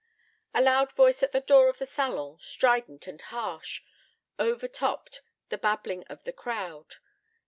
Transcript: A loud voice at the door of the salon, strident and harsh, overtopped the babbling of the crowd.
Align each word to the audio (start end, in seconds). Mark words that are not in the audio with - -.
A 0.55 0.63
loud 0.63 0.91
voice 0.93 1.21
at 1.21 1.31
the 1.31 1.39
door 1.41 1.69
of 1.69 1.77
the 1.77 1.85
salon, 1.85 2.39
strident 2.39 3.05
and 3.05 3.21
harsh, 3.21 3.83
overtopped 4.39 5.21
the 5.49 5.59
babbling 5.59 6.05
of 6.05 6.23
the 6.23 6.33
crowd. 6.33 6.95